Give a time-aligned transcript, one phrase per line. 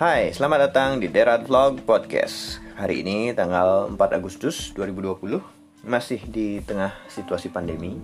[0.00, 2.56] Hai, selamat datang di Derat Vlog Podcast.
[2.72, 5.44] Hari ini tanggal 4 Agustus 2020,
[5.84, 8.00] masih di tengah situasi pandemi.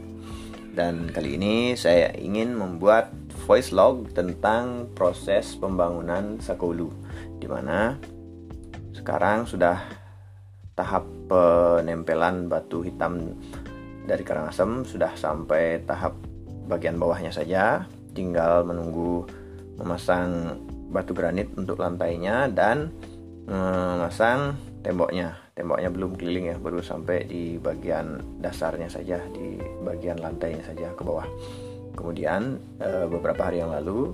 [0.77, 3.17] Dan kali ini saya ingin membuat
[3.49, 6.93] voice log tentang proses pembangunan Sakolu
[7.41, 7.97] di mana
[8.93, 9.81] sekarang sudah
[10.77, 13.41] tahap penempelan batu hitam
[14.05, 16.13] dari Karangasem sudah sampai tahap
[16.69, 19.25] bagian bawahnya saja, tinggal menunggu
[19.81, 20.61] memasang
[20.97, 22.97] batu granit untuk lantainya dan
[23.45, 25.37] memasang temboknya.
[25.53, 31.03] Temboknya belum keliling ya, baru sampai di bagian dasarnya saja, di bagian lantainya saja ke
[31.05, 31.29] bawah.
[31.97, 34.13] Kemudian eh, beberapa hari yang lalu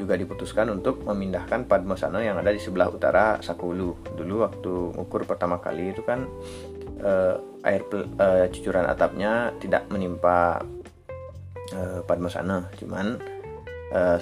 [0.00, 4.16] juga diputuskan untuk memindahkan Padmasana yang ada di sebelah utara Sakulu.
[4.16, 6.24] Dulu waktu ukur pertama kali itu kan
[7.04, 7.36] eh,
[7.68, 10.60] air eh, cucuran atapnya tidak menimpa
[12.08, 13.20] Padmasana, cuman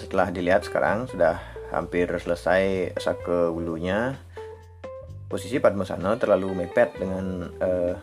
[0.03, 1.38] setelah dilihat sekarang sudah
[1.70, 4.14] hampir selesai sake wulunya.
[5.27, 7.95] Posisi Padmasana terlalu mepet dengan uh,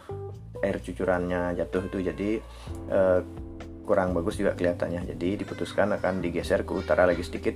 [0.60, 2.00] air cucurannya jatuh itu.
[2.04, 2.30] Jadi
[2.92, 3.20] uh,
[3.88, 5.08] kurang bagus juga kelihatannya.
[5.16, 7.56] Jadi diputuskan akan digeser ke utara lagi sedikit.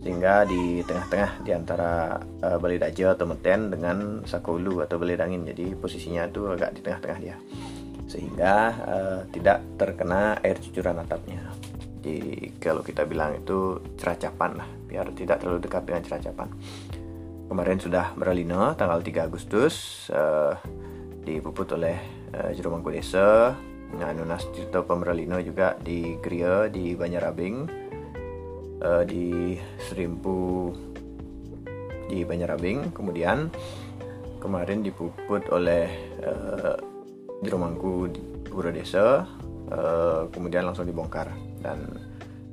[0.00, 5.44] Sehingga di tengah-tengah di antara uh, Bali Dajo atau Meten dengan Sakolu atau Bali Dangin.
[5.44, 7.36] Jadi posisinya itu agak di tengah-tengah dia.
[8.08, 8.54] Sehingga
[8.86, 11.42] uh, tidak terkena air cucuran atapnya.
[12.00, 16.48] Jadi kalau kita bilang itu ceracapan lah biar tidak terlalu dekat dengan ceracapan.
[17.52, 20.56] Kemarin sudah beralino tanggal 3 Agustus uh,
[21.20, 22.00] dipuput oleh
[22.32, 23.52] uh, Jero Mangku Desa
[23.92, 27.56] Nunas Tirto Pemeralino juga di Gria di Banyarabing
[28.80, 29.52] uh, di
[29.84, 30.72] Serimpu
[32.08, 32.96] di Banyarabing.
[32.96, 33.52] Kemudian
[34.40, 35.92] kemarin dipuput oleh
[36.24, 36.74] uh,
[37.44, 38.08] Jero Mangku
[38.48, 39.28] Pura Desa
[39.68, 41.28] uh, kemudian langsung dibongkar.
[41.60, 41.84] Dan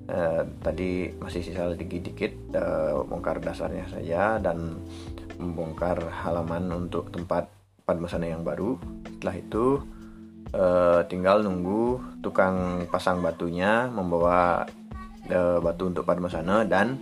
[0.09, 4.79] uh, tadi masih sisa dikit-dikit uh, bongkar dasarnya saja dan
[5.39, 7.49] membongkar halaman untuk tempat
[7.83, 8.79] padmasana yang baru.
[9.19, 9.65] Setelah itu
[10.55, 14.63] uh, tinggal nunggu tukang pasang batunya membawa
[15.29, 16.99] uh, batu untuk padmasana dan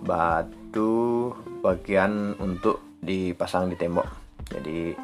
[0.00, 4.06] batu bagian untuk dipasang di tembok.
[4.46, 4.94] Jadi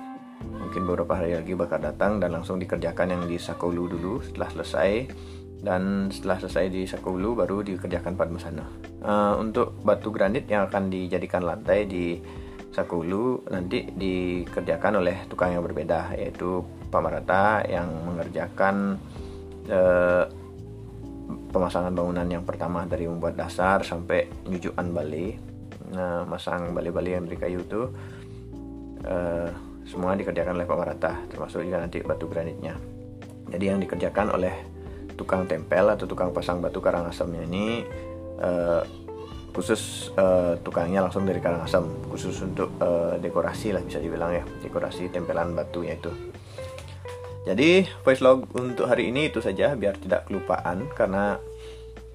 [0.43, 4.23] mungkin beberapa hari lagi bakal datang dan langsung dikerjakan yang di Sakolu dulu.
[4.23, 4.91] Setelah selesai
[5.62, 8.67] dan setelah selesai di Sakulu baru dikerjakan Padmasana.
[8.99, 12.19] Uh, untuk batu granit yang akan dijadikan lantai di
[12.75, 18.99] Sakulu nanti dikerjakan oleh tukang yang berbeda yaitu Pamarata yang mengerjakan
[19.71, 20.25] uh,
[21.55, 25.39] pemasangan bangunan yang pertama dari membuat dasar sampai nyujukan bali,
[25.94, 27.83] nah, masang bali-bali yang dari kayu itu
[29.06, 29.49] uh,
[29.87, 32.75] semua dikerjakan oleh Pamarata termasuk juga nanti batu granitnya.
[33.53, 34.72] Jadi yang dikerjakan oleh
[35.22, 37.87] tukang tempel atau tukang pasang batu Karangasemnya ini
[38.43, 38.83] uh,
[39.55, 45.12] khusus uh, tukangnya langsung dari Karangasem khusus untuk uh, dekorasi lah bisa dibilang ya dekorasi
[45.15, 46.11] tempelan batunya itu.
[47.47, 51.38] Jadi voice log untuk hari ini itu saja biar tidak kelupaan karena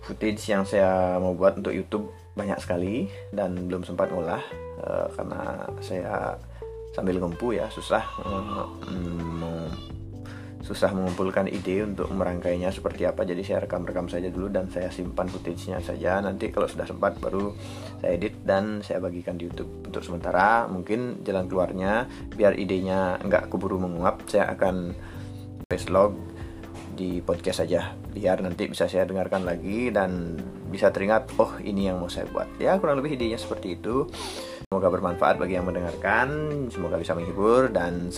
[0.03, 4.43] footage yang saya mau buat untuk YouTube banyak sekali dan belum sempat ngolah
[4.83, 6.39] uh, karena saya
[6.95, 8.65] sambil ngempu ya susah uh,
[10.67, 13.23] susah mengumpulkan ide untuk merangkainya seperti apa.
[13.23, 16.19] Jadi saya rekam-rekam saja dulu dan saya simpan footage-nya saja.
[16.19, 17.55] Nanti kalau sudah sempat baru
[18.03, 20.67] saya edit dan saya bagikan di YouTube untuk sementara.
[20.67, 24.91] Mungkin jalan keluarnya biar idenya nggak keburu menguap saya akan
[25.71, 26.19] voice log
[26.99, 27.95] di podcast saja.
[28.11, 30.35] Biar nanti bisa saya dengarkan lagi dan
[30.67, 32.59] bisa teringat oh ini yang mau saya buat.
[32.59, 34.03] Ya kurang lebih idenya seperti itu.
[34.67, 36.27] Semoga bermanfaat bagi yang mendengarkan.
[36.67, 38.11] Semoga bisa menghibur dan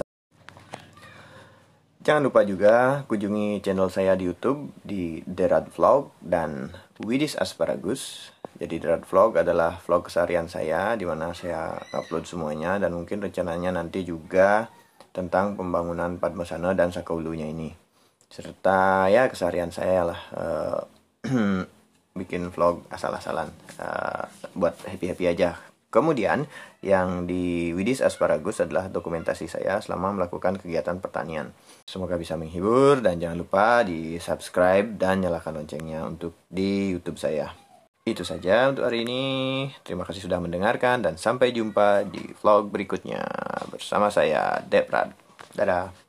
[1.99, 6.71] Jangan lupa juga kunjungi channel saya di YouTube di Derad Vlog dan
[7.03, 8.31] Widis Asparagus.
[8.55, 13.75] Jadi Derad Vlog adalah vlog keseharian saya di mana saya upload semuanya dan mungkin rencananya
[13.75, 14.71] nanti juga
[15.11, 17.75] tentang pembangunan Padmasana dan Sakaulunya ini.
[18.31, 20.79] Serta ya keseharian saya lah uh,
[22.19, 24.23] bikin vlog asal-asalan uh,
[24.55, 25.59] buat happy-happy aja
[25.89, 26.45] Kemudian
[26.85, 31.49] yang di Widis Asparagus adalah dokumentasi saya selama melakukan kegiatan pertanian.
[31.89, 37.49] Semoga bisa menghibur dan jangan lupa di subscribe dan nyalakan loncengnya untuk di YouTube saya.
[38.05, 39.23] Itu saja untuk hari ini.
[39.81, 43.25] Terima kasih sudah mendengarkan dan sampai jumpa di vlog berikutnya
[43.73, 45.13] bersama saya Deprad.
[45.57, 46.08] Dadah.